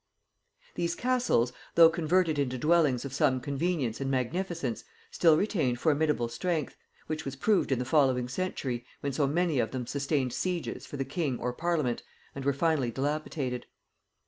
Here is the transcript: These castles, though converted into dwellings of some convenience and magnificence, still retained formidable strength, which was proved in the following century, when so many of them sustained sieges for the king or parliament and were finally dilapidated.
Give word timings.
These 0.73 0.95
castles, 0.95 1.53
though 1.75 1.87
converted 1.91 2.39
into 2.39 2.57
dwellings 2.57 3.05
of 3.05 3.13
some 3.13 3.39
convenience 3.39 4.01
and 4.01 4.09
magnificence, 4.09 4.83
still 5.11 5.37
retained 5.37 5.79
formidable 5.79 6.27
strength, 6.27 6.75
which 7.05 7.23
was 7.23 7.35
proved 7.35 7.71
in 7.71 7.77
the 7.77 7.85
following 7.85 8.27
century, 8.27 8.83
when 9.01 9.13
so 9.13 9.27
many 9.27 9.59
of 9.59 9.69
them 9.69 9.85
sustained 9.85 10.33
sieges 10.33 10.87
for 10.87 10.97
the 10.97 11.05
king 11.05 11.37
or 11.37 11.53
parliament 11.53 12.01
and 12.33 12.45
were 12.45 12.51
finally 12.51 12.89
dilapidated. 12.89 13.67